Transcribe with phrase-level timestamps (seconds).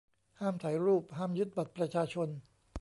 [0.39, 2.29] ห้ามถ่ายรูป ห้ามยึดบัตรประชาชน